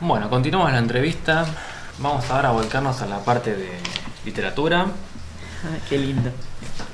[0.00, 1.46] Bueno, continuamos la entrevista.
[2.00, 3.70] Vamos ahora a volcarnos a la parte de
[4.26, 4.82] literatura.
[4.82, 6.30] Ah, qué lindo.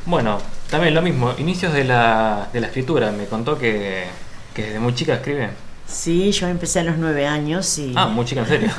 [0.06, 0.38] Bueno,
[0.70, 3.10] también lo mismo, inicios de la, de la escritura.
[3.10, 4.04] Me contó que,
[4.54, 5.50] que desde muy chica escribe.
[5.84, 7.92] Sí, yo empecé a los nueve años y...
[7.96, 8.70] Ah, muy chica, en serio.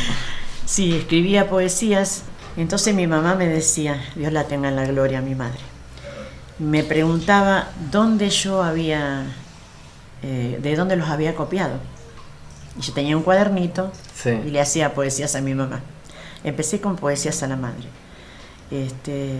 [0.66, 2.24] sí, escribía poesías.
[2.58, 5.60] Entonces mi mamá me decía, Dios la tenga en la gloria, mi madre.
[6.58, 9.24] Me preguntaba dónde yo había,
[10.22, 11.80] eh, de dónde los había copiado.
[12.78, 14.30] Y yo tenía un cuadernito Sí.
[14.30, 15.80] y le hacía poesías a mi mamá.
[16.42, 17.86] Empecé con poesías a la madre.
[18.70, 19.32] Este,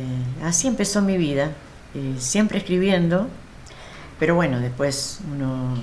[0.42, 1.50] así empezó mi vida,
[1.94, 3.27] eh, siempre escribiendo,
[4.18, 5.74] pero bueno, después uno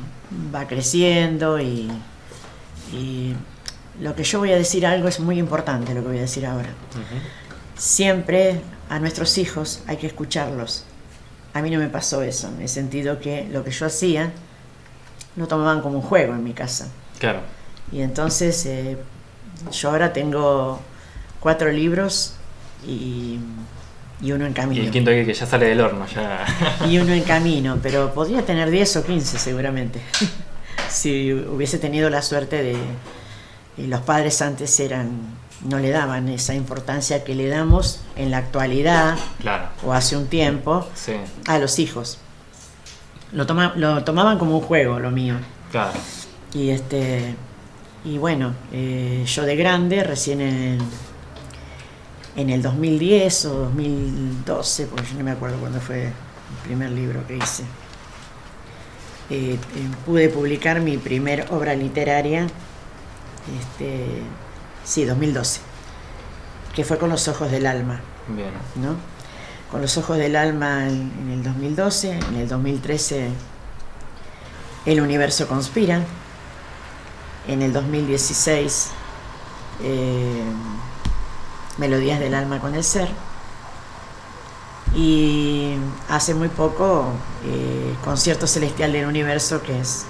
[0.53, 1.91] va creciendo y,
[2.93, 3.35] y
[3.99, 6.45] lo que yo voy a decir algo es muy importante, lo que voy a decir
[6.45, 6.69] ahora.
[7.75, 10.85] Siempre a nuestros hijos hay que escucharlos.
[11.53, 14.31] A mí no me pasó eso, en el sentido que lo que yo hacía
[15.35, 16.87] lo tomaban como un juego en mi casa.
[17.21, 17.39] Claro.
[17.93, 18.97] Y entonces eh,
[19.71, 20.81] yo ahora tengo
[21.39, 22.33] cuatro libros
[22.85, 23.37] y,
[24.21, 24.83] y uno en Y camino.
[24.83, 26.45] el quinto que que ya sale del horno, ya.
[26.89, 30.01] Y uno en camino, pero podría tener 10 o 15 seguramente.
[30.89, 32.75] si hubiese tenido la suerte de...
[33.77, 38.37] y los padres antes eran no le daban esa importancia que le damos en la
[38.39, 39.65] actualidad claro.
[39.85, 41.13] o hace un tiempo Sí,
[41.45, 42.17] a los hijos.
[43.31, 45.35] Lo, toma- lo tomaban como un juego, lo mío.
[45.71, 45.91] claro.
[46.53, 47.35] Y este
[48.03, 50.79] y bueno, eh, yo de grande, recién en,
[52.35, 56.13] en el 2010 o 2012, porque yo no me acuerdo cuándo fue el
[56.63, 57.63] primer libro que hice,
[59.29, 59.57] eh, eh,
[60.03, 62.47] pude publicar mi primer obra literaria,
[63.59, 64.23] este,
[64.83, 65.61] sí, 2012,
[66.75, 68.01] que fue Con los ojos del alma.
[68.27, 68.49] Bien.
[68.77, 68.95] ¿no?
[69.69, 73.29] Con los ojos del alma en, en el 2012, en el 2013
[74.85, 76.03] El universo conspira,
[77.47, 78.89] en el 2016
[79.83, 80.43] eh,
[81.77, 83.09] Melodías del alma con el ser
[84.93, 85.75] y
[86.09, 87.13] hace muy poco
[87.45, 90.05] eh, Concierto celestial del universo que es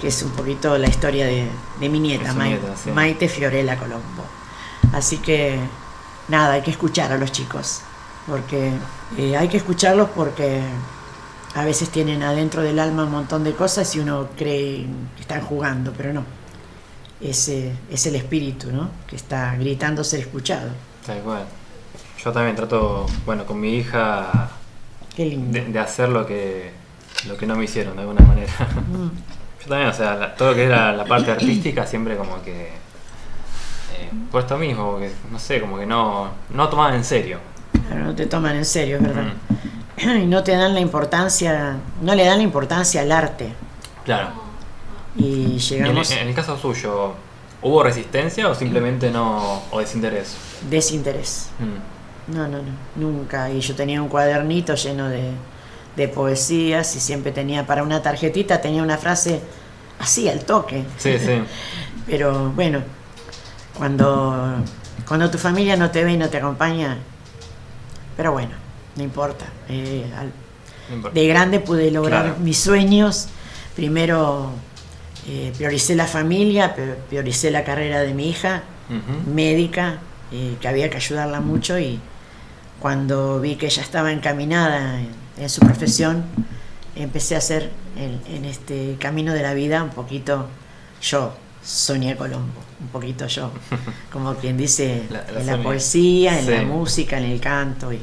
[0.00, 1.48] que es un poquito la historia de,
[1.80, 2.34] de mi nieta,
[2.82, 2.90] sí.
[2.90, 4.24] Maite Fiorella Colombo.
[4.92, 5.58] Así que
[6.28, 7.80] nada, hay que escuchar a los chicos,
[8.26, 8.72] porque
[9.16, 10.62] eh, hay que escucharlos porque
[11.56, 14.86] a veces tienen adentro del alma un montón de cosas y uno cree
[15.16, 16.22] que están jugando, pero no.
[17.20, 18.90] Es, eh, es el espíritu, ¿no?
[19.06, 20.68] Que está gritando ser escuchado.
[21.06, 21.44] Tal cual.
[22.22, 24.50] Yo también trato, bueno, con mi hija
[25.16, 25.58] Qué lindo.
[25.58, 26.72] de, de hacer lo que,
[27.26, 28.52] lo que no me hicieron de alguna manera.
[28.90, 29.08] Mm,
[29.62, 32.66] Yo también, o sea, la- todo lo que era la parte artística siempre como que...
[32.66, 37.38] eh, por esto mismo, porque, no sé, como que no, no tomaban en serio.
[37.88, 39.32] claro, no te toman en serio, es verdad.
[39.98, 43.52] Y no te dan la importancia, no le dan la importancia al arte.
[44.04, 44.28] Claro.
[45.16, 47.14] Y Y en, llegamos en el caso suyo,
[47.62, 49.62] ¿hubo resistencia o simplemente no...
[49.70, 50.36] o desinterés?
[50.70, 51.48] desinterés.
[51.58, 53.50] Mm, No, no, no, nunca.
[53.50, 55.30] Y yo tenía un cuadernito lleno de,
[55.96, 59.40] de poesías y siempre tenía para una tarjetita, tenía una frase
[59.98, 60.84] así al toque.
[60.98, 61.42] Sí, sí.
[62.06, 62.80] Pero bueno,
[63.78, 64.56] cuando,
[65.08, 66.98] cuando tu familia no te ve y no te acompaña,
[68.16, 68.52] pero bueno,
[68.96, 69.46] no importa.
[69.68, 70.32] Eh, al-
[70.88, 71.18] no importa.
[71.20, 72.38] de grande pude lograr Claro.
[72.40, 73.28] mis sueños.
[73.74, 74.50] Primero
[75.28, 76.74] eh, prioricé la familia,
[77.08, 78.62] prioricé la carrera de mi hija,
[79.32, 79.98] médica,
[80.32, 81.98] eh, que había que ayudarla mucho y
[82.80, 85.08] cuando vi que ella estaba encaminada en,
[85.38, 86.24] en su profesión,
[86.94, 90.46] empecé a hacer en, en este camino de la vida un poquito
[91.02, 93.50] yo, Sonia Colombo, un poquito yo,
[94.12, 95.62] como quien dice, La- la en la Sonia.
[95.64, 97.98] poesía, en la música, en el canto y,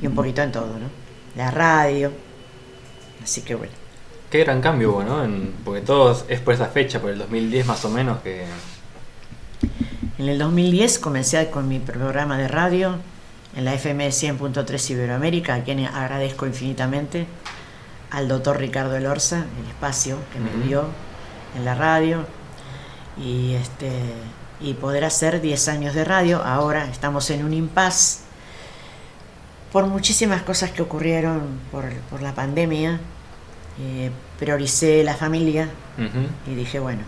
[0.00, 0.88] y un poquito en todo, ¿no?
[1.36, 2.12] La radio,
[3.22, 3.72] así que bueno.
[4.30, 5.24] Qué gran cambio hubo, ¿no?
[5.24, 8.44] En- porque todo es por esa fecha, por el 2010 más o menos, que...
[10.18, 12.96] En el 2010 comencé con mi programa de radio
[13.56, 17.26] en la FM 100.3 Iberoamérica, a quien agradezco infinitamente,
[18.10, 20.60] al doctor Ricardo Elorza, el espacio que me Ujú.
[20.68, 20.84] dio
[21.56, 22.26] en la radio,
[23.16, 23.90] y, este,
[24.60, 26.42] y poder hacer 10 años de radio.
[26.42, 28.20] Ahora estamos en un impasse
[29.74, 31.40] por muchísimas cosas que ocurrieron
[31.72, 33.00] por, por la pandemia.
[33.80, 35.68] eh, prioricé la familia,
[36.46, 37.02] y dije, bueno,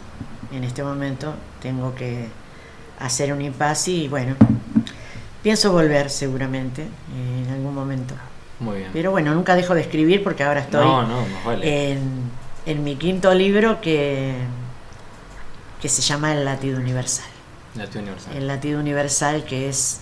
[0.53, 2.27] en este momento tengo que
[2.99, 4.35] hacer un impasse y bueno,
[5.45, 8.15] pienso volver seguramente eh, en algún momento.
[8.59, 8.91] Muy bien.
[8.93, 11.93] Pero bueno, nunca dejo de escribir porque ahora estoy no, no, más vale.
[11.93, 12.01] en,
[12.67, 14.35] en mi quinto libro que,
[15.81, 17.27] que se llama El latido universal.
[17.77, 18.37] La Tía Universal.
[18.37, 20.01] El latido universal que es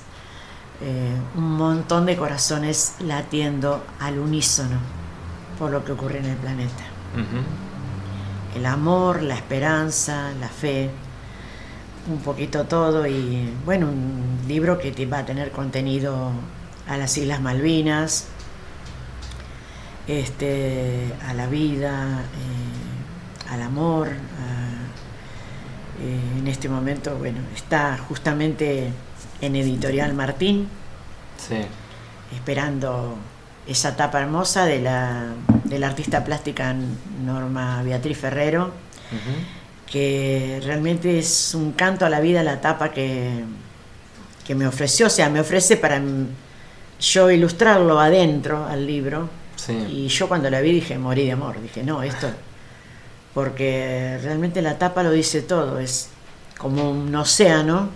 [0.81, 4.79] eh, un montón de corazones latiendo al unísono
[5.59, 6.85] por lo que ocurre en el planeta.
[8.57, 10.91] El amor, la esperanza, la fe,
[12.09, 16.33] un poquito todo y bueno, un libro que te va a tener contenido
[16.89, 18.27] a las Islas Malvinas,
[20.07, 24.09] este, a la vida, eh, al amor.
[26.01, 28.91] Eh, en este momento, bueno, está justamente
[29.41, 30.69] en Editorial Martín,
[32.35, 33.17] esperando
[33.67, 35.33] esa tapa hermosa de la,
[35.65, 36.75] de la artista plástica
[37.25, 38.73] Norma Beatriz Ferrero,
[39.91, 43.45] que realmente es un canto a la vida la tapa que,
[44.45, 46.01] que me ofreció, o sea, me ofrece para
[47.01, 49.29] yo ilustrarlo adentro al libro.
[49.91, 52.29] Y yo cuando la vi dije, morí de amor, dije, no, esto,
[53.33, 56.09] porque realmente la tapa lo dice todo, es
[56.59, 57.89] como un océano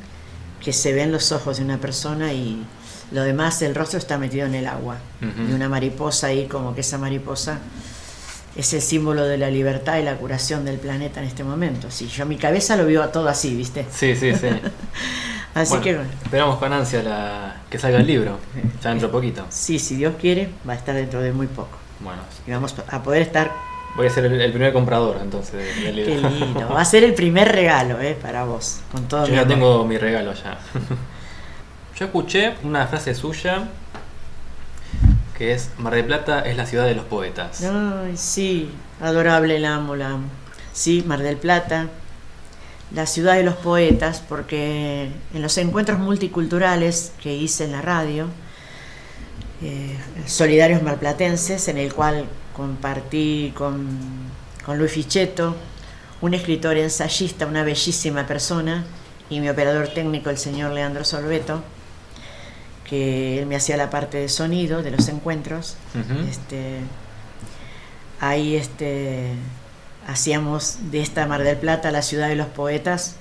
[0.63, 2.65] que se ve en los ojos de una persona y
[3.11, 4.97] lo demás, el rostro está metido en el agua.
[5.21, 7.59] Y una mariposa ahí, como que esa mariposa
[8.57, 11.91] es el símbolo de la libertad y la curación del planeta en este momento.
[11.91, 13.87] Sí, yo mi cabeza lo veo todo así, ¿viste?
[13.91, 14.49] Sí, sí, sí.
[15.55, 17.57] así que Esperamos con ansia la...
[17.71, 18.39] que salga el libro,
[18.83, 19.47] ya dentro de poquito.
[19.49, 21.79] Sí, si Dios quiere, va a estar dentro de muy poco.
[22.01, 22.21] Bueno.
[22.47, 23.68] Y vamos a poder estar...
[23.99, 25.75] Voy a ser el, primer comprador entonces.
[25.75, 29.45] Qué lindo, va a ser el primer regalo eh, para vos, con todo Yo ya
[29.45, 30.57] tengo mi regalo ya.
[31.99, 33.67] Yo escuché una frase suya
[35.37, 37.65] que es Mar del Plata es la ciudad de los poetas.
[37.65, 40.29] Ay, sí, adorable, la amo, la amo.
[40.73, 41.89] Sí, Mar del Plata,
[42.95, 48.29] la ciudad de los poetas, porque en los encuentros multiculturales que hice en la radio,
[49.61, 52.27] eh, Solidarios Marplatenses, en el cual
[52.59, 53.87] compartí con,
[54.67, 55.55] con Luis Fichetto,
[56.21, 58.85] un escritor ensayista, una bellísima persona,
[59.31, 61.63] y mi operador técnico, el señor Leandro Sorbeto,
[62.85, 65.77] que él me hacía la parte de sonido de los encuentros.
[66.29, 66.81] este,
[68.21, 69.35] ahí este,
[70.09, 73.15] hacíamos de esta Mar del Plata la ciudad de los poetas,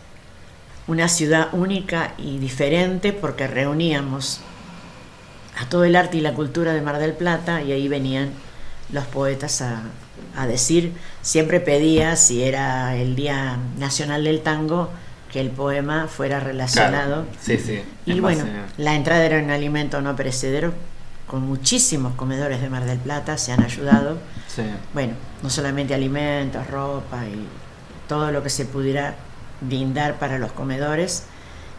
[0.87, 4.39] una ciudad única y diferente porque reuníamos
[5.59, 8.31] a todo el arte y la cultura de Mar del Plata y ahí venían
[8.91, 9.81] los poetas a,
[10.35, 14.89] a decir, siempre pedía si era el Día Nacional del Tango,
[15.31, 17.25] que el poema fuera relacionado.
[17.41, 17.81] Sí, sí.
[18.05, 18.45] Y bueno,
[18.77, 20.73] la entrada era un alimento no perecedero,
[21.27, 24.17] con muchísimos comedores de Mar del Plata se han ayudado.
[24.47, 24.63] Sí.
[24.93, 25.13] Bueno,
[25.43, 27.45] no solamente alimentos, ropa y
[28.07, 29.15] todo lo que se pudiera
[29.59, 31.25] brindar para los comedores.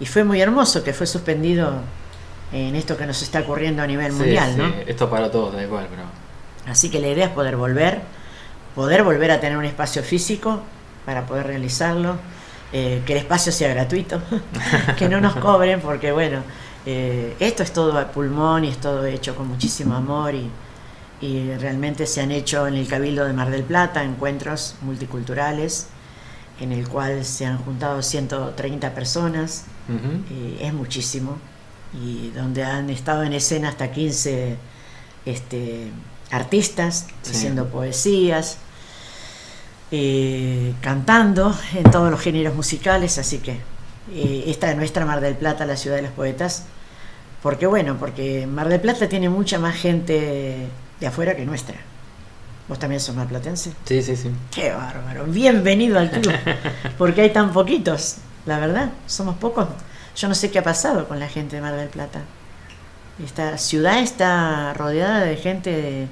[0.01, 1.81] Y fue muy hermoso que fue suspendido
[2.53, 4.67] en esto que nos está ocurriendo a nivel mundial, ¿no?
[4.87, 6.03] Esto para todos, da igual, pero...
[6.69, 8.03] Así que la idea es poder volver,
[8.75, 10.63] poder volver a tener un espacio físico
[11.05, 12.17] para poder realizarlo
[12.73, 14.21] eh, que el espacio sea gratuito,
[14.99, 16.43] que no nos cobren, porque bueno,
[16.85, 20.51] eh, esto es todo a pulmón y es todo hecho con muchísimo amor y,
[21.59, 25.89] realmente se han hecho en el Cabildo de Mar del Plata encuentros multiculturales
[26.61, 29.65] en el cual se han juntado 130 personas,
[30.31, 31.39] eh, es muchísimo,
[31.93, 34.57] y donde han estado en escena hasta 15
[35.27, 35.91] este,
[36.31, 38.59] artistas haciendo poesías,
[39.91, 43.61] eh, cantando en todos los géneros musicales, así que
[44.13, 46.65] eh, esta es nuestra Mar del Plata, la ciudad de los poetas,
[47.43, 50.69] porque bueno, porque Mar del Plata tiene mucha más gente
[51.01, 51.77] de afuera que nuestra.
[52.69, 53.73] ¿Vos también sos marplatense?
[53.87, 54.31] Sí, sí, sí.
[54.55, 55.25] Qué bárbaro.
[55.25, 56.35] Bienvenido al club.
[56.99, 58.91] Porque hay tan poquitos, la verdad.
[59.07, 59.69] Somos pocos.
[60.15, 62.21] Yo no sé qué ha pasado con la gente de Mar del Plata.
[63.25, 66.09] Esta ciudad está rodeada de gente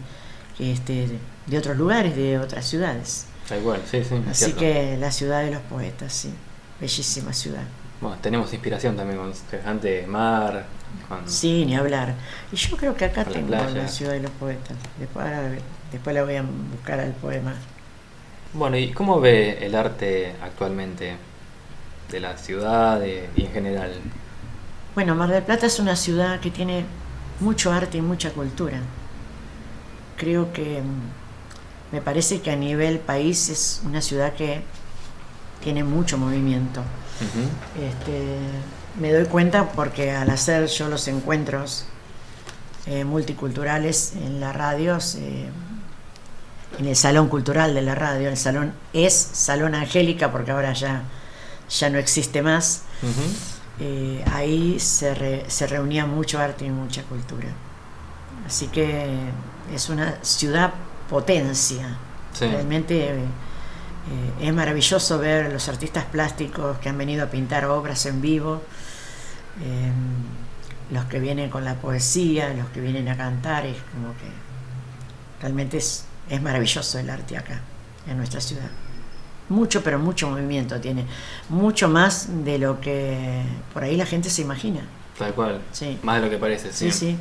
[0.59, 1.09] de, este,
[1.47, 3.27] de otros lugares, de otras ciudades.
[3.57, 4.17] Igual, sí, sí.
[4.29, 6.35] Así que la ciudad de los poetas, sí.
[6.81, 7.63] Bellísima ciudad.
[8.01, 10.67] Bueno, tenemos inspiración también con semejante mar.
[11.27, 12.15] Sí, ni hablar.
[12.51, 14.77] Y yo creo que acá tengo la, ciudad de los poetas.
[14.99, 15.27] Después,
[15.93, 17.55] después la voy a buscar al poema.
[18.53, 21.17] Bueno, ¿y cómo ve el arte actualmente
[22.11, 23.93] de la ciudad y en general?
[24.97, 26.87] Bueno, Mar del Plata es una ciudad que tiene
[27.41, 28.79] mucho arte y mucha cultura.
[30.17, 30.81] Creo que
[31.93, 34.62] me parece que a nivel país es una ciudad que
[35.62, 36.81] tiene mucho movimiento.
[37.79, 38.38] este,
[38.99, 41.85] me doy cuenta porque al hacer yo los encuentros
[42.87, 44.97] eh, multiculturales en la radio,
[46.79, 51.03] en el salón cultural de la radio, el salón es Salón Angélica porque ahora ya,
[51.69, 52.85] ya no existe más,
[53.80, 57.49] eh, ahí se, se reunía mucho arte y mucha cultura.
[58.47, 59.18] Así que
[59.75, 60.73] es una ciudad
[61.09, 61.97] potencia.
[62.38, 63.25] Realmente eh,
[64.40, 68.62] es maravilloso ver los artistas plásticos que han venido a pintar obras en vivo,
[70.90, 74.28] los que vienen con la poesía, los que vienen a cantar, es como que
[75.40, 77.61] realmente es, es maravilloso el arte acá,
[78.06, 78.68] en nuestra ciudad.
[79.49, 81.05] Mucho, pero mucho movimiento tiene,
[81.49, 84.81] mucho más de lo que por ahí la gente se imagina.
[85.19, 85.61] Tal cual.
[85.73, 85.99] Sí.
[86.03, 86.91] Más de lo que parece, sí.
[86.91, 87.17] Sí, sí.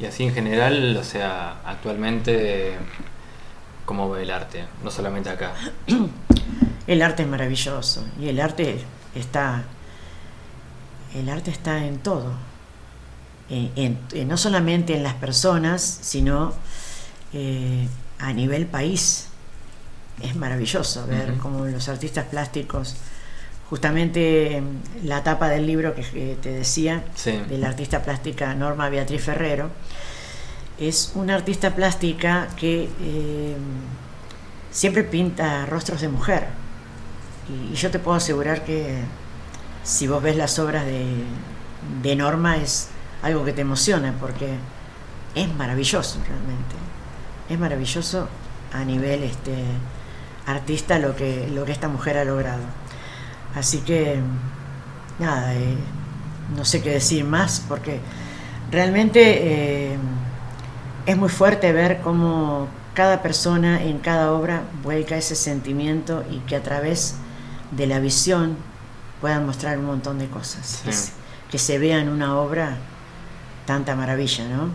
[0.00, 2.74] Y así en general, o sea, actualmente,
[3.84, 4.64] ¿cómo ve el arte?
[4.82, 5.52] No solamente acá.
[6.86, 8.80] El arte es maravilloso y el arte
[9.14, 9.62] está,
[11.14, 12.32] el arte está en todo,
[13.48, 16.52] En- en- en- no solamente en las personas, sino
[17.32, 17.86] eh,
[18.18, 19.28] a nivel país.
[20.22, 21.40] Es maravilloso ver Ujú.
[21.40, 22.96] cómo los artistas plásticos,
[23.68, 24.64] justamente em,
[25.04, 27.32] la tapa del libro que, que te decía, Sí.
[27.48, 29.70] de la artista plástica Norma Beatriz Ferrero,
[30.78, 33.56] es una artista plástica que eh,
[34.70, 36.46] siempre pinta rostros de mujer.
[37.48, 38.98] Y, y yo te puedo asegurar que
[39.84, 41.04] si vos ves las obras de,
[42.02, 42.88] de Norma es
[43.22, 44.54] algo que te emociona porque
[45.34, 46.74] es maravilloso realmente.
[47.48, 48.28] Es maravilloso
[48.72, 49.54] a nivel este,
[50.46, 52.62] artista lo que, lo que esta mujer ha logrado.
[53.54, 54.20] Así que,
[55.18, 55.76] nada, eh,
[56.56, 58.00] no sé qué decir más porque
[58.70, 59.96] realmente eh,
[61.06, 66.56] es muy fuerte ver cómo cada persona en cada obra vuelca ese sentimiento y que
[66.56, 67.14] a través
[67.70, 68.56] de la visión
[69.20, 70.82] puedan mostrar un montón de cosas.
[70.84, 70.98] Que, Sí.
[71.06, 71.12] se,
[71.50, 72.76] que se vea en una obra
[73.66, 74.64] tanta maravilla, ¿no?
[74.66, 74.70] Eh,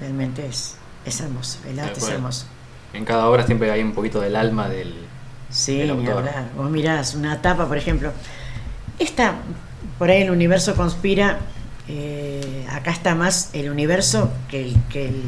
[0.00, 2.46] realmente es, es hermoso, el arte es hermoso.
[2.92, 4.94] En cada obra siempre hay un poquito del alma del...
[5.50, 6.28] Sí, del ni autor.
[6.28, 6.48] hablar.
[6.56, 8.12] Vos mirás una tapa, por ejemplo.
[8.98, 9.34] Esta,
[9.98, 11.38] por ahí el universo conspira.
[11.88, 15.22] eh, acá está más el universo que el, que el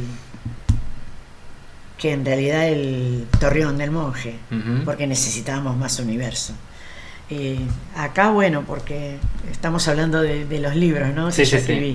[1.99, 4.38] que en realidad el torreón del monje,
[4.85, 6.53] porque necesitábamos más universo.
[7.29, 7.59] Eh,
[7.97, 9.19] acá, bueno, porque
[9.50, 11.33] estamos hablando de, de los libros, ¿no?
[11.33, 11.95] Sí, que yo sí, sí.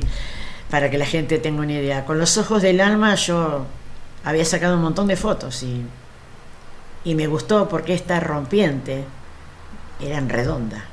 [0.70, 2.04] para que la gente tenga una idea.
[2.04, 3.66] Con los ojos del alma yo
[4.24, 5.88] había sacado un montón de fotos y,
[7.04, 9.06] y me gustó porque esta rompiente
[10.00, 10.90] era en redonda.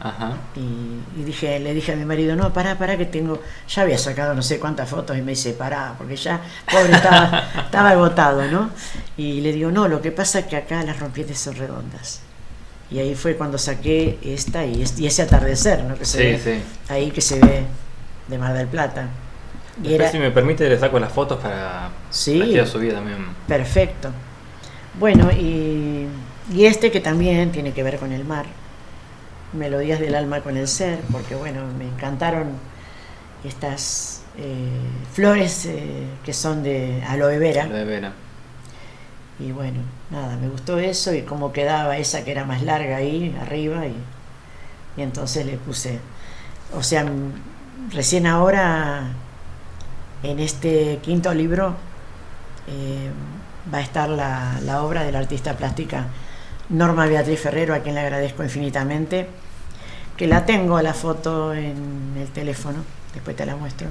[0.00, 0.52] Ajá.
[0.54, 3.98] Y, y dije, le dije a mi marido, no, pará, pará, que tengo, ya había
[3.98, 8.48] sacado no sé cuántas fotos y me dice, pará, porque ya, pobre, estaba, estaba agotado,
[8.48, 8.70] ¿no?
[9.16, 12.28] Y le digo, no, lo que pasa es que acá las rompientes son redondas.
[12.90, 15.98] Y ahí fue cuando saqué esta y, y ese atardecer, ¿no?
[15.98, 16.64] Que se Sí, ve sí.
[16.88, 17.76] ahí que se ve
[18.28, 19.23] de Mar del Plata.
[19.82, 21.90] Y Después, era si me permite, le saco las fotos para...
[22.10, 22.38] Sí.
[22.38, 23.26] Las también.
[23.48, 24.10] perfecto.
[24.98, 26.06] Bueno, y,
[26.52, 28.46] y este que también tiene que ver con el mar,
[29.52, 32.48] Melodías del alma con el ser, porque bueno, me encantaron
[33.44, 34.68] estas eh,
[35.12, 37.66] flores eh, que son de aloe vera.
[37.66, 38.12] Lo de Vera.
[39.38, 43.36] Y bueno, nada, me gustó eso y cómo quedaba esa que era más larga ahí
[43.40, 43.94] arriba y,
[44.96, 45.98] y entonces le puse,
[46.76, 47.04] o sea,
[47.92, 49.12] recién ahora
[50.24, 51.74] en este quinto libro
[52.66, 53.10] eh,
[53.72, 56.06] va a estar la, obra de la artista plástica
[56.70, 59.28] Norma Beatriz Ferrero, a quien le agradezco infinitamente,
[60.16, 62.78] que la tengo la foto en el teléfono,
[63.12, 63.88] después te la muestro,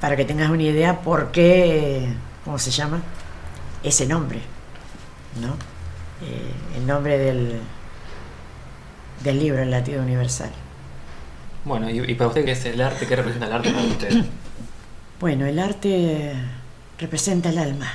[0.00, 2.08] para que tengas una idea por qué,
[2.44, 3.00] ¿cómo se llama?
[3.84, 4.40] ese nombre,
[5.40, 5.54] ¿no?
[6.24, 7.60] Eh, el nombre del,
[9.24, 10.50] del libro, El latido universal.
[11.64, 13.06] Bueno, y, y para usted, ¿qué es el arte?
[13.06, 14.24] ¿Qué representa el arte para usted?
[15.22, 16.34] Bueno, el arte
[16.98, 17.92] representa el alma.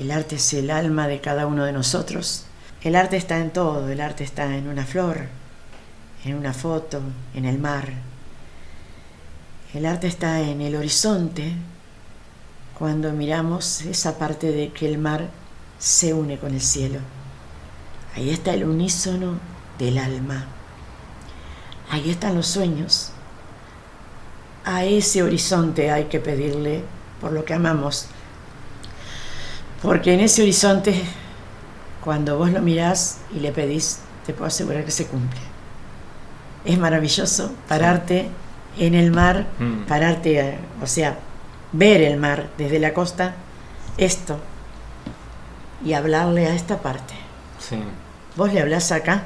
[0.00, 2.46] El arte es el alma de cada uno de nosotros.
[2.82, 5.28] El arte está en todo, el arte está en una flor,
[6.24, 7.00] en una foto,
[7.36, 7.88] en el mar.
[9.72, 11.52] El arte está en el horizonte,
[12.76, 15.28] cuando miramos esa parte de que el mar
[15.78, 16.98] se une con el cielo.
[18.16, 19.38] Ahí está el unísono
[19.78, 20.46] del alma.
[21.90, 23.13] Ahí están los sueños.
[24.64, 26.82] A ese horizonte hay que pedirle
[27.20, 28.06] por lo que amamos.
[29.82, 30.94] Porque en ese horizonte,
[32.02, 35.40] cuando vos lo mirás y le pedís, te puedo asegurar que se cumple.
[36.64, 38.28] Es maravilloso pararte
[38.78, 39.82] en el mar, Mm.
[39.86, 41.18] pararte, o sea,
[41.72, 43.34] ver el mar desde la costa,
[43.98, 44.38] esto,
[45.84, 47.12] y hablarle a esta parte.
[47.58, 47.76] Sí.
[48.36, 49.24] Vos le hablás acá,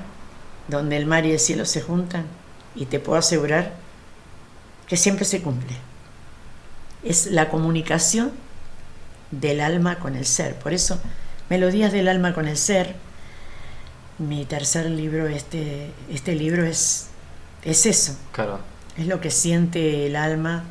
[0.66, 2.24] donde el mar y el cielo se juntan,
[2.74, 3.74] y te puedo asegurar
[4.88, 5.76] que siempre se cumple.
[7.04, 8.32] Es la comunicación
[9.30, 10.54] del alma con el ser.
[10.56, 11.00] Por eso,
[11.50, 12.94] Melodías del alma con el ser,
[14.18, 17.06] mi tercer libro, este, este libro es,
[17.62, 18.58] es eso, Claro.
[18.96, 20.64] es lo que siente el alma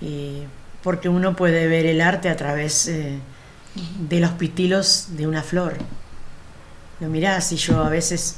[0.00, 0.42] y
[0.82, 3.18] porque uno puede ver el arte a través eh,
[4.08, 5.76] de los pitilos de una flor.
[7.00, 8.36] Lo mirás y yo a veces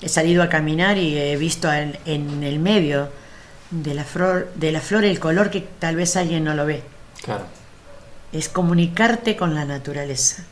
[0.00, 3.10] he salido a caminar y he visto en, en el medio
[3.70, 6.82] de la, flor, de la flor el color que tal vez alguien no lo ve.
[7.22, 7.44] Claro.
[8.32, 10.44] Es comunicarte con la naturaleza.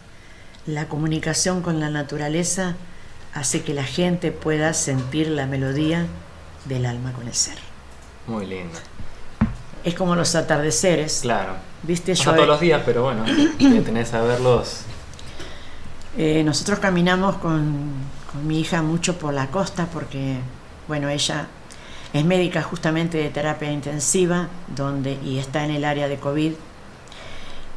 [0.66, 2.74] la comunicación con la naturaleza
[3.34, 6.06] hace que la gente pueda sentir la melodía
[6.64, 7.58] del alma con el ser.
[8.26, 8.78] Muy lindo.
[9.82, 11.20] Es como los atardeceres.
[11.22, 11.56] Claro.
[11.82, 12.12] ¿Viste?
[12.14, 13.24] No Yo todos los días, pero bueno,
[13.58, 14.82] tenés a verlos.
[16.16, 17.92] Eh, nosotros caminamos con,
[18.32, 20.38] con mi hija mucho por la costa porque,
[20.88, 21.48] bueno, ella
[22.14, 26.52] es médica justamente de terapia intensiva donde, y está en el área de COVID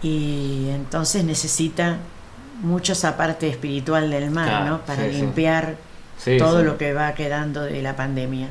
[0.04, 1.98] y entonces necesita
[2.62, 4.82] mucho esa parte espiritual del mar, Claro, ¿no?
[4.82, 5.76] Para sí, limpiar
[6.18, 6.66] Sí, todo sí.
[6.66, 8.48] lo que va quedando de la pandemia.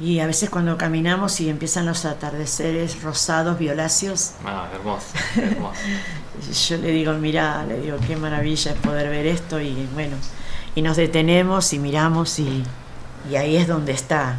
[0.00, 5.80] Y a veces cuando caminamos y empiezan los atardeceres rosados, violáceos, Ah, hermoso, hermoso.
[6.68, 10.16] yo le digo, mira, le digo, qué maravilla es poder ver esto y bueno,
[10.74, 12.64] y nos detenemos y miramos y,
[13.30, 14.36] y ahí es donde está,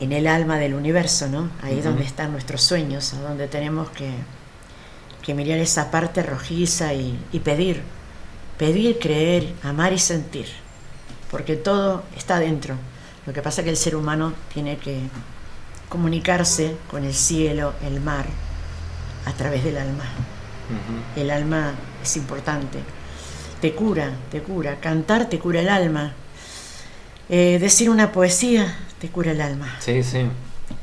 [0.00, 1.50] en el alma del universo, ¿no?
[1.62, 4.10] Ahí es donde están nuestros sueños, a donde tenemos que,
[5.22, 7.82] que mirar esa parte rojiza y, y pedir,
[8.58, 10.46] pedir, creer, amar y sentir,
[11.30, 12.76] porque todo está dentro.
[13.26, 14.98] Lo que pasa es que el ser humano tiene que
[15.88, 18.26] comunicarse con el cielo, el mar,
[19.26, 20.04] a través del alma.
[21.16, 22.80] El alma es importante.
[23.60, 24.80] Te cura, te cura.
[24.80, 26.12] Cantar te cura el alma.
[27.28, 29.74] Eh, decir una poesía te cura el alma.
[29.80, 30.26] Sí, sí,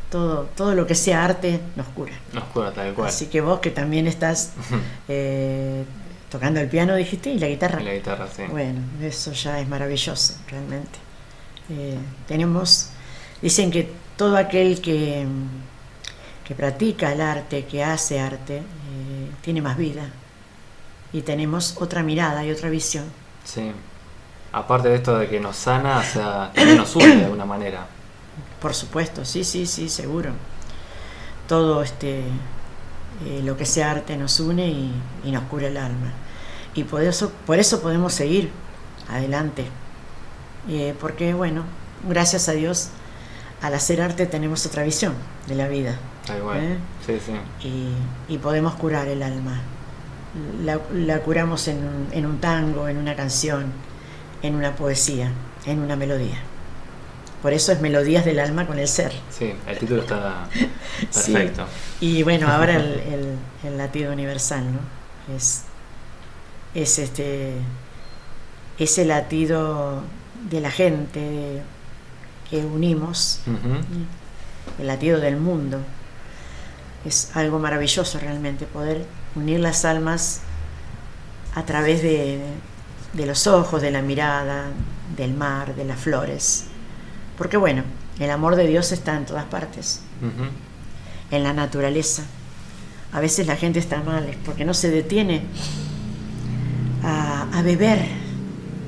[0.09, 2.13] Todo, todo lo que sea arte nos cura.
[2.33, 3.07] nos cura tal cual.
[3.09, 4.51] Así que vos que también estás
[5.07, 5.83] eh,
[6.29, 7.81] tocando el piano, dijiste, y la guitarra.
[7.81, 8.43] Y la guitarra, sí.
[8.49, 10.99] Bueno, eso ya es maravilloso, realmente.
[11.69, 12.89] Eh, tenemos,
[13.41, 15.25] dicen que todo aquel que,
[16.45, 18.61] que practica el arte, que hace arte, eh,
[19.41, 20.09] tiene más vida.
[21.13, 23.05] Y tenemos otra mirada y otra visión.
[23.43, 23.71] Sí.
[24.53, 27.87] Aparte de esto de que nos sana, o sea, también nos une de alguna manera.
[28.61, 30.31] Por supuesto, sí, sí, sí, seguro.
[31.47, 32.19] Todo este,
[33.25, 34.91] eh, lo que sea arte nos une y,
[35.23, 36.11] y nos cura el alma.
[36.75, 38.51] Y por eso, por eso podemos seguir
[39.09, 39.65] adelante.
[40.69, 41.63] Eh, porque, bueno,
[42.07, 42.89] gracias a Dios,
[43.61, 45.13] al hacer arte tenemos otra visión
[45.47, 45.97] de la vida.
[46.43, 46.59] Cual.
[46.59, 46.77] ¿Eh?
[47.05, 47.67] Sí, sí.
[47.67, 49.61] y, y podemos curar el alma.
[50.63, 53.65] La, la curamos en un, en un tango, en una canción,
[54.43, 55.31] en una poesía,
[55.65, 56.37] en una melodía.
[57.41, 59.11] Por eso es Melodías del Alma con el Ser.
[59.31, 60.47] Sí, el título está
[61.09, 61.31] Sí.
[61.33, 61.65] perfecto.
[61.99, 65.35] Y bueno, ahora el, el- el latido universal, ¿no?
[65.35, 65.63] Es,
[66.75, 67.53] es este
[68.79, 70.01] ese latido
[70.49, 71.61] de la gente
[72.49, 73.41] que unimos,
[74.79, 75.79] el latido del mundo.
[77.05, 80.41] Es algo maravilloso realmente poder unir las almas
[81.55, 82.39] a través de,
[83.13, 84.65] de los ojos, de la mirada,
[85.17, 86.65] del mar, de las flores.
[87.37, 87.83] Porque bueno,
[88.19, 90.01] el amor de Dios está en todas partes
[91.31, 92.23] en la naturaleza.
[93.13, 95.41] A veces la gente está mal es porque no se detiene
[97.03, 97.99] a, a beber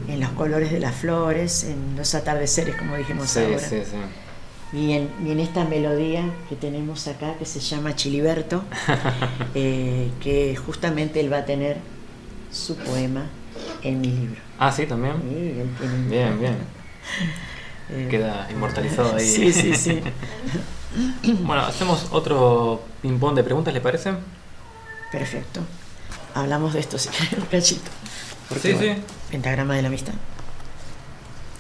[0.08, 3.60] en los colores de las flores, en los atardeceres, como dijimos Sí, ahora.
[3.60, 4.78] sí, sí.
[4.78, 8.64] Y, en, y en esta melodía que tenemos acá, que se llama Chiliberto,
[9.56, 11.78] eh, que justamente él va a tener
[12.52, 13.26] su poema
[13.84, 14.42] en mi libro.
[14.60, 15.14] Ah, sí, también.
[15.22, 16.58] Sí, un- Bien, bien.
[17.90, 19.28] eh, Queda inmortalizado ahí.
[19.28, 20.02] Sí, sí, sí.
[21.42, 24.14] Bueno, hacemos otro ping-pong de preguntas, ¿le parece?
[25.12, 25.62] Perfecto.
[26.36, 27.90] Hablamos de esto si querés un cachito.
[28.62, 28.94] Sí, sí.
[29.32, 30.14] Pentagrama de la amistad.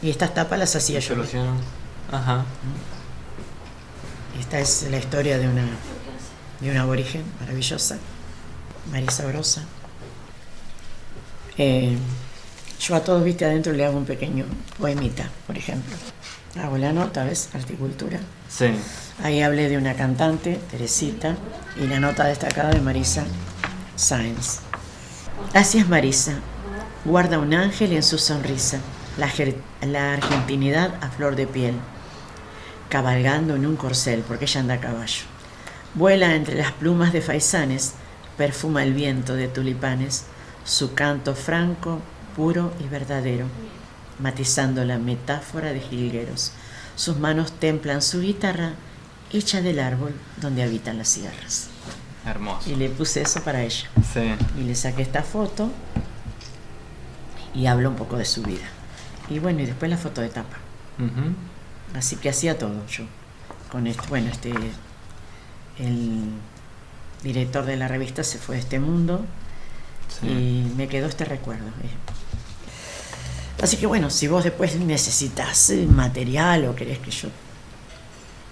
[0.03, 1.15] Y estas tapas las hacía yo.
[2.12, 2.45] Ajá.
[4.39, 5.63] Esta es la historia de una
[6.59, 7.97] de una aborigen maravillosa,
[8.91, 9.63] Marisa Brosa.
[11.57, 11.97] Eh,
[12.79, 14.45] yo a todos, viste, adentro le hago un pequeño
[14.79, 15.95] poemita, por ejemplo.
[16.61, 17.49] Hago la nota, ¿ves?
[17.53, 18.19] Articultura.
[18.49, 18.67] Sí.
[19.23, 21.35] Ahí hablé de una cantante, Teresita,
[21.81, 23.23] y la nota destacada de Marisa
[23.95, 24.59] Sáenz.
[25.51, 26.33] Gracias Marisa,
[27.05, 28.79] guarda un ángel en su sonrisa,
[29.17, 29.31] la,
[29.85, 31.75] la argentinidad a flor de piel,
[32.89, 35.23] cabalgando en un corcel, porque ella anda a caballo.
[35.95, 37.93] Vuela entre las plumas de faisanes,
[38.37, 40.25] perfuma el viento de tulipanes,
[40.65, 41.99] su canto franco,
[42.36, 43.45] puro y verdadero,
[44.19, 46.52] matizando la metáfora de jilgueros.
[46.95, 48.73] Sus manos templan su guitarra
[49.32, 51.67] hecha del árbol donde habitan las cigarras.
[52.26, 52.69] Hermoso.
[52.69, 53.89] Y le puse eso para ella.
[54.13, 54.36] Sí.
[54.58, 55.69] Y le saqué esta foto
[57.54, 58.65] y hablo un poco de su vida.
[59.30, 60.58] Y bueno, y después la foto de tapa.
[60.99, 61.97] Ujú.
[61.97, 63.06] Así que hacía todo yo.
[63.71, 64.54] Con este, bueno, este
[65.80, 66.30] el
[67.23, 69.26] director de la revista se fue de este mundo
[70.21, 71.65] Y me quedó este recuerdo.
[71.65, 71.89] eh.
[73.62, 77.30] Así que bueno, si vos después necesitas eh, material o querés que yo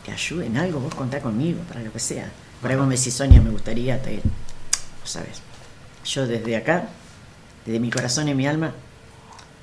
[0.06, 2.32] te ayude en algo, vos contá conmigo para lo que sea.
[2.62, 4.22] Por ahí vos me decís, Sonia, me gustaría, te...
[5.02, 5.42] vos sabés.
[6.06, 6.88] Yo desde acá
[7.66, 8.72] desde mi corazón y mi alma,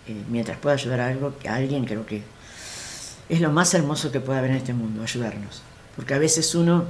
[0.07, 2.23] eh, mientras pueda ayudar a, algo, a alguien, creo que
[3.29, 5.63] es lo más hermoso que puede haber en este mundo, ayudarnos.
[5.97, 6.85] Porque a veces uno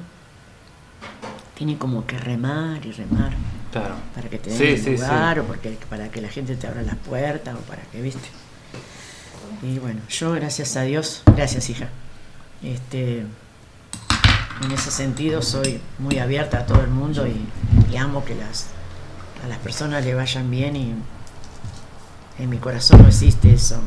[1.55, 3.33] tiene como que remar y remar
[3.73, 3.95] Claro.
[4.15, 5.41] para que te den Sí, el sí, lugar sí.
[5.41, 8.29] o porque, para que la gente te abra las puertas o para que, viste.
[9.63, 11.89] Y bueno, yo gracias a Dios, gracias hija.
[12.63, 13.21] Este,
[14.65, 17.47] en ese sentido soy muy abierta a todo el mundo y,
[17.93, 18.67] y amo que las,
[19.45, 20.95] a las personas le vayan bien y
[22.39, 23.81] en mi corazón no existe eso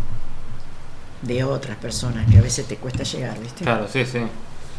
[1.22, 3.63] de otras personas que a veces te cuesta llegar, ¿viste?
[3.63, 4.20] Claro, sí, sí.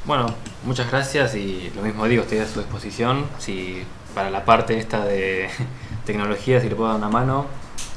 [0.05, 0.27] Bueno,
[0.65, 3.25] muchas gracias y lo mismo digo, estoy a su disposición.
[3.39, 5.49] Si para la parte esta de
[6.07, 7.47] tecnología, si le puedo dar una mano,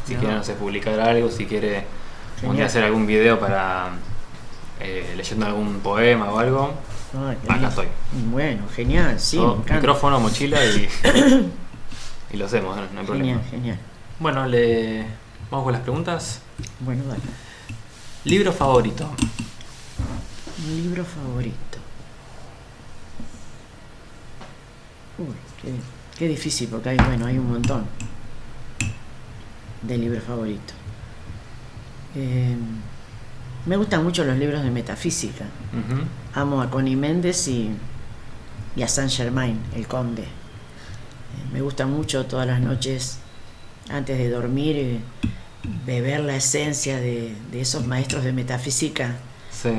[0.06, 0.20] si No.
[0.20, 1.86] quiere, no sé, publicar algo, si quiere
[2.44, 3.90] un día hacer algún video para
[4.80, 6.74] eh, leyendo algún poema o algo,
[7.28, 7.88] Ay, qué acá estoy.
[8.32, 10.90] Bueno, genial, sí, Todo, micrófono, mochila y,
[12.34, 13.26] y lo hacemos, no, no hay problema.
[13.40, 13.80] Genial, genial.
[14.20, 15.06] Bueno, le
[15.50, 16.42] vamos con las preguntas.
[16.82, 17.22] Bueno, dale.
[18.26, 19.10] Libro favorito.
[20.68, 21.78] Un libro favorito.
[25.18, 25.28] Uy,
[25.62, 25.70] qué,
[26.18, 27.86] qué difícil, porque hay, bueno, hay un montón
[29.82, 30.76] de libros favoritos.
[32.16, 32.56] Eh,
[33.66, 35.46] me gustan mucho los libros de metafísica.
[36.34, 37.72] Amo a Connie Méndez y,
[38.76, 40.24] y a Saint Germain, el conde.
[40.24, 40.28] Eh,
[41.54, 43.18] me gusta mucho todas las noches,
[43.90, 45.00] antes de dormir, eh,
[45.86, 49.16] beber la esencia de, de esos maestros de metafísica
[49.52, 49.72] Sí,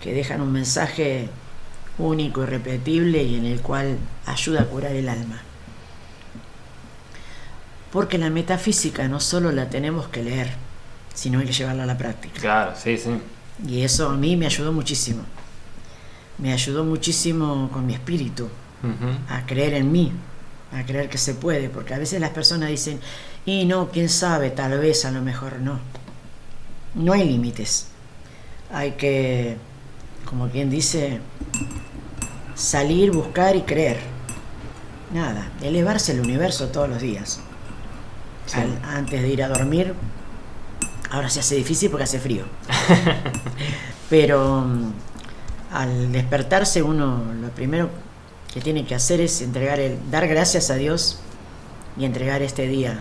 [0.00, 1.28] que dejan un mensaje
[1.98, 5.42] único, irrepetible y en el cual ayuda a curar el alma.
[7.94, 10.50] Porque la metafísica no solo la tenemos que leer,
[11.14, 12.40] sino hay que llevarla a la práctica.
[12.40, 13.10] claro, sí, sí.
[13.68, 15.22] Y eso a mí me ayudó muchísimo.
[16.38, 18.48] Me ayudó muchísimo con mi espíritu,
[19.28, 20.10] a creer en mí,
[20.72, 22.98] a creer que se puede, porque a veces las personas dicen,
[23.46, 25.78] y no, quién sabe, tal vez, a lo mejor no.
[26.96, 27.86] No hay límites.
[28.72, 29.56] Hay que,
[30.24, 31.20] como quien dice,
[32.56, 33.98] salir, buscar y creer.
[35.12, 37.38] Nada, elevarse al universo todos los días.
[38.46, 38.58] Sí.
[38.58, 39.94] Al- antes de ir a dormir,
[41.10, 42.44] ahora se hace difícil porque hace frío.
[44.10, 44.92] Pero mm,
[45.72, 47.90] al despertarse uno lo primero
[48.52, 51.18] que tiene que hacer es entregar el, dar gracias a Dios
[51.98, 53.00] y entregar este día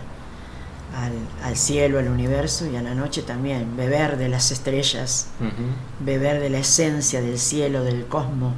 [0.98, 1.14] al,
[1.48, 5.28] al cielo, al universo y a la noche también, beber de las estrellas,
[6.00, 8.54] beber de la esencia del cielo, del cosmos,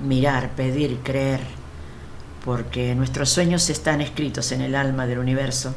[0.00, 1.40] mirar, pedir, creer,
[2.44, 5.74] porque nuestros sueños están escritos en el alma del universo,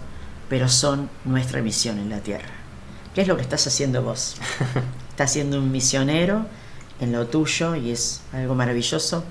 [0.50, 2.50] pero son nuestra misión en la tierra.
[3.14, 4.38] ¿Qué es lo que estás haciendo vos?
[5.10, 6.48] Estás siendo un misionero
[7.00, 9.24] en lo tuyo y es algo maravilloso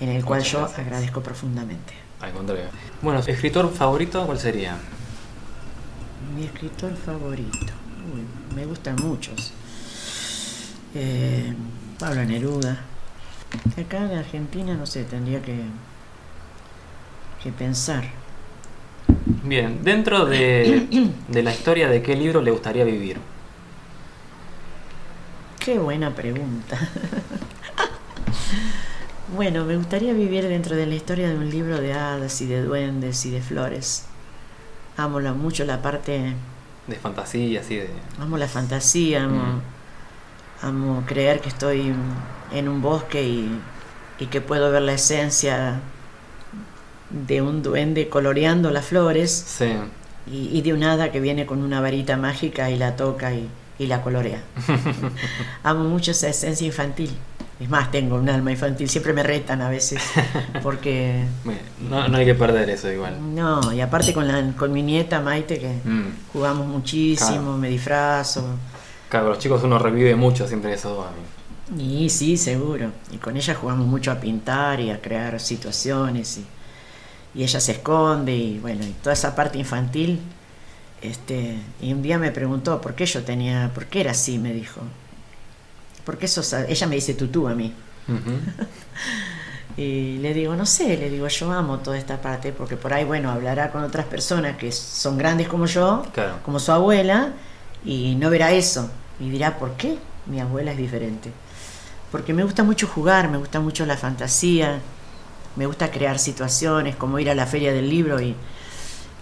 [0.00, 0.80] en el cual yo gracias.
[0.80, 1.94] agradezco profundamente.
[2.20, 2.64] Al contrario.
[3.00, 4.76] Bueno, ¿escritor favorito cuál sería?
[6.34, 7.72] Mi escritor favorito.
[8.12, 9.52] Uy, me gustan muchos.
[10.94, 11.54] Eh,
[11.98, 12.78] Pablo Neruda.
[13.78, 15.62] Acá en Argentina, no sé, tendría que,
[17.42, 18.04] que pensar.
[19.44, 20.86] Bien, dentro de,
[21.28, 23.18] de la historia de qué libro le gustaría vivir.
[25.58, 26.78] Qué buena pregunta.
[29.36, 32.62] bueno, me gustaría vivir dentro de la historia de un libro de hadas y de
[32.62, 34.04] duendes y de flores.
[34.96, 36.34] Amo la- mucho la parte
[36.86, 37.88] De fantasía, así de.
[38.20, 39.42] Amo la fantasía, amo,
[40.62, 40.66] Mm.
[40.66, 41.92] amo creer que estoy
[42.52, 43.58] en un bosque y,
[44.18, 45.80] y que puedo ver la esencia
[47.26, 49.72] de un duende coloreando las flores Sí.
[50.30, 53.48] y, y de un hada que viene con una varita mágica y la toca y,
[53.78, 54.40] y la colorea.
[55.62, 57.10] amo mucho esa esencia infantil.
[57.60, 60.02] Es más, tengo un alma infantil, siempre me retan a veces,
[60.64, 61.22] porque
[61.88, 63.34] No, no hay que perder eso igual.
[63.34, 66.08] no, y aparte con, la, con mi nieta Maite que Mm.
[66.32, 67.58] jugamos muchísimo, Claro.
[67.58, 68.44] me disfrazo.
[69.08, 71.02] Claro, los chicos uno revive mucho siempre eso.
[71.06, 71.10] a
[71.76, 72.04] mí.
[72.04, 72.90] Y sí, seguro.
[73.12, 76.44] Y con ella jugamos mucho a pintar y a crear situaciones y,
[77.34, 80.20] y ella se esconde y bueno, y toda esa parte infantil.
[81.00, 84.52] Este, y un día me preguntó por qué yo tenía, por qué era así, me
[84.52, 84.80] dijo.
[86.04, 87.72] ¿Por qué sos a-?" Ella me dice tutú a mí.
[88.08, 88.30] Ujú.
[89.74, 93.04] Y le digo, no sé, le digo, yo amo toda esta parte porque por ahí,
[93.04, 96.34] bueno, hablará con otras personas que son grandes como yo, Claro.
[96.44, 97.32] como su abuela,
[97.82, 98.90] y no verá eso.
[99.18, 101.32] Y dirá, ¿por qué mi abuela es diferente?
[102.10, 104.78] Porque me gusta mucho jugar, me gusta mucho la fantasía,
[105.56, 108.34] me gusta crear situaciones, como ir a la feria del libro y,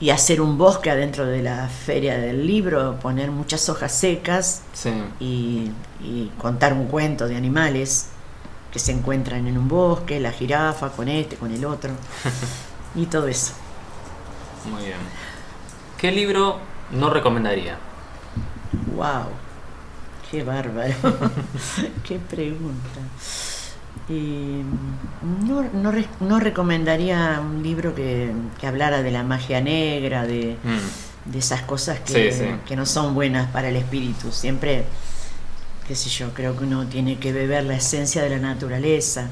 [0.01, 4.90] y hacer un bosque adentro de la feria del libro, poner muchas hojas secas Sí.
[5.21, 5.71] y,
[6.03, 8.09] y contar un cuento de animales
[8.73, 11.90] que se encuentran en un bosque, la jirafa con este, con el otro,
[12.95, 13.53] y todo eso.
[14.71, 14.99] Muy bien.
[15.99, 16.59] ¿Qué libro
[16.93, 17.77] no recomendaría?
[18.95, 19.27] Wow,
[20.31, 20.95] qué bárbaro.
[22.07, 23.01] qué pregunta.
[24.09, 24.62] Y
[25.46, 31.31] no, no, no recomendaría un libro que, que hablara de la magia negra, de, Mm,
[31.33, 32.44] de esas cosas que, Sí, sí.
[32.66, 34.33] que no son buenas para el espíritu.
[34.33, 34.85] Siempre,
[35.87, 39.29] qué sé yo, creo que uno tiene que beber la esencia de la naturaleza.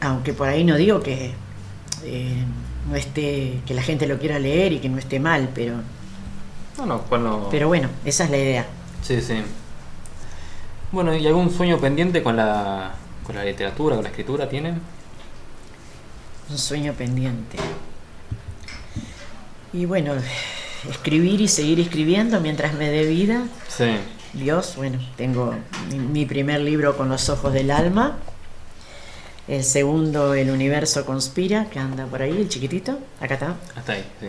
[0.00, 1.32] Aunque por ahí no digo que
[2.04, 2.44] eh,
[2.90, 5.74] no esté, que la gente lo quiera leer y que no esté mal, pero,
[6.76, 7.48] No, no, cuando...
[7.50, 8.66] pero bueno, esa es la idea.
[9.02, 9.42] Sí, sí.
[10.92, 12.92] Bueno, ¿y algún sueño pendiente con la,
[13.28, 14.80] con la literatura, con la escritura tienen?
[16.48, 17.58] Un sueño pendiente.
[19.74, 20.14] Y bueno,
[20.88, 23.42] escribir y seguir escribiendo mientras me dé vida.
[23.68, 23.98] Sí.
[24.32, 25.54] Dios, bueno, tengo
[25.90, 28.16] mi, mi primer libro con los ojos del alma.
[29.46, 32.98] El segundo, El universo conspira, que anda por ahí, el chiquitito.
[33.20, 33.56] Acá está.
[33.76, 34.28] Hasta ahí, sí.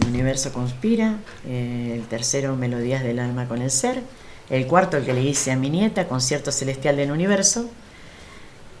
[0.00, 1.16] El universo conspira.
[1.44, 4.00] Eh, el tercero, Melodías del alma con el ser.
[4.48, 7.68] El cuarto, el que le hice a mi nieta, Concierto celestial del universo.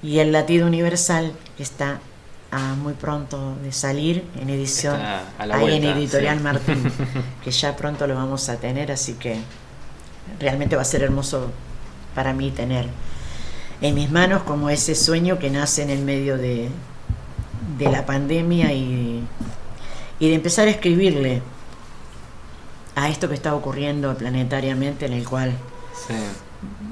[0.02, 2.00] Y el latido universal, que está
[2.52, 5.00] ah, muy pronto de salir en edición.
[5.00, 6.42] A ahí en Editorial sí.
[6.44, 6.92] Martín,
[7.44, 9.36] que ya pronto lo vamos a tener, así que
[10.38, 11.50] realmente va a ser hermoso
[12.14, 12.86] para mí tener
[13.82, 16.68] en mis manos como ese sueño que nace en el medio de,
[17.78, 19.22] de la pandemia y,
[20.18, 21.40] y de empezar a escribirle
[22.94, 25.52] a esto que está ocurriendo planetariamente en el cual
[26.06, 26.14] Sí.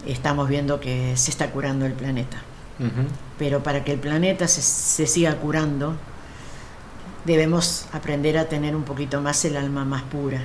[0.07, 2.39] estamos viendo que se está curando el planeta.
[3.39, 5.97] Pero para que el planeta se, se siga curando,
[7.25, 10.41] debemos aprender a tener un poquito más el alma más pura,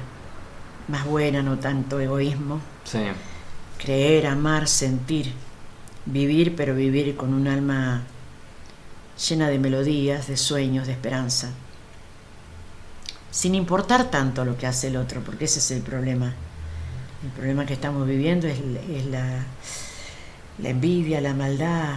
[0.87, 2.99] más buena, no tanto egoísmo, Sí.
[3.77, 5.33] creer, amar, sentir,
[6.05, 8.03] vivir, pero vivir con un alma
[9.29, 11.49] llena de melodías, de sueños, de esperanza,
[13.31, 16.33] sin importar tanto lo que hace el otro, porque ese es el problema.
[17.23, 18.57] El problema que estamos viviendo es,
[18.89, 19.45] es la,
[20.59, 21.95] la envidia, la maldad,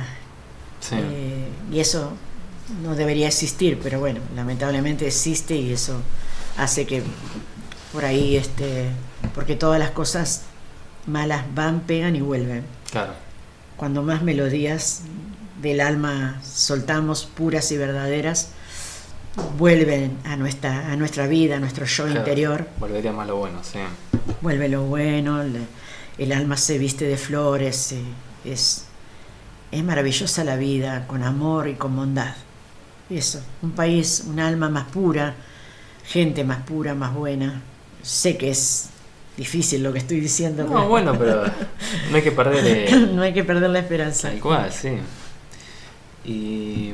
[0.88, 0.96] Sí.
[0.98, 2.12] eh, y eso
[2.82, 6.00] no debería existir, pero bueno, lamentablemente existe y eso
[6.56, 7.02] hace que
[7.92, 8.86] por ahí, este,
[9.34, 10.42] porque todas las cosas
[11.06, 12.64] malas van, pegan y vuelven.
[12.90, 13.12] Claro.
[13.76, 15.02] Cuando más melodías
[15.62, 18.48] del alma soltamos, puras y verdaderas,
[19.58, 22.18] vuelven a nuestra, a nuestra vida, a nuestro yo Claro.
[22.20, 23.78] interior, Volvería más lo bueno, sí.
[24.40, 25.66] vuelve lo bueno, el,
[26.18, 28.02] el alma se viste de flores, eh,
[28.44, 28.84] es,
[29.76, 32.34] es maravillosa la vida, con amor y con bondad.
[33.08, 35.34] Eso, un país, un alma más pura,
[36.04, 37.62] gente más pura, más buena.
[38.02, 38.88] Sé que es
[39.36, 41.44] difícil lo que estoy diciendo, No, pero bueno, pero
[42.10, 44.30] no hay que perder no hay que perder la esperanza.
[44.30, 44.98] tal cual, sí.
[46.24, 46.92] Y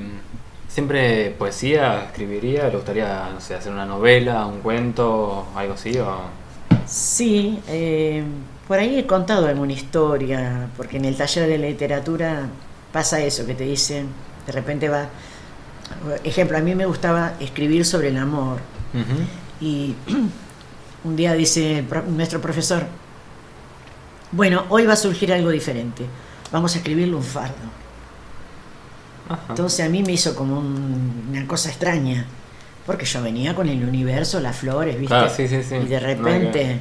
[0.68, 6.42] siempre poesía escribiría, le gustaría, no sé, hacer una novela, un cuento, algo así o
[6.87, 8.23] Sí, eh,
[8.68, 12.49] por ahí he contado alguna historia, porque en el taller de literatura
[12.92, 14.07] pasa eso, que te dicen,
[14.46, 15.09] de repente va,
[16.24, 18.59] ejemplo, a mí me gustaba escribir sobre el amor,
[19.61, 19.94] y
[21.05, 22.85] un día dice nuestro profesor,
[24.33, 26.05] bueno, hoy va a surgir algo diferente,
[26.50, 27.55] vamos a escribirle un fardo.
[29.28, 29.40] Ajá.
[29.50, 32.26] Entonces a mí me hizo como un- una cosa extraña,
[32.87, 35.07] porque yo venía con el universo, las flores, ¿viste?
[35.14, 35.76] Claro, sí, sí, sí.
[35.76, 36.81] Y de No repente, que-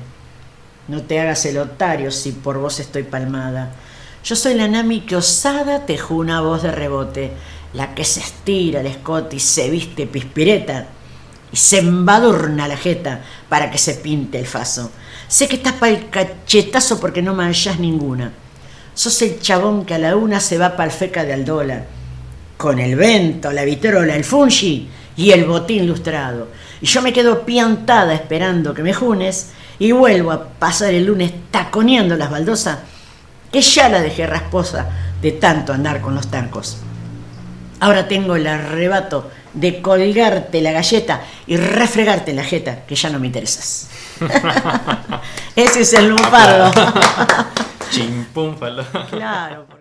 [0.92, 3.72] no te hagas el otario si por vos estoy palmada.
[4.24, 7.32] Yo soy la Nami que osada tejó una voz de rebote,
[7.74, 10.86] la que se estira el escote y se viste pispireta
[11.52, 14.92] y se embadurna la jeta para que se pinte el faso.
[15.28, 18.32] Sé que estás para el cachetazo porque no manchás ninguna.
[18.94, 21.86] Sos el chabón que a la una se va pa'l feca de Aldola,
[22.58, 26.50] con el vento, la vitrola, el fungi y el botín lustrado.
[26.80, 31.32] Y yo me quedo piantada esperando que me junes y vuelvo a pasar el lunes
[31.50, 32.80] taconeando las baldosas,
[33.52, 34.88] que ya la dejé rasposa
[35.22, 36.78] de tanto andar con los tancos.
[37.80, 43.20] Ahora tengo el arrebato de colgarte la galleta y refregarte la jeta, que ya no
[43.20, 43.90] me interesas.
[45.56, 46.72] Ese es el lunfardo.
[47.92, 48.84] Chimpum, faló.
[49.10, 49.66] claro.
[49.68, 49.80] porque-